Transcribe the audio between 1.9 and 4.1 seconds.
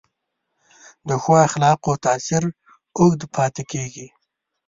تاثیر اوږد پاتې کېږي.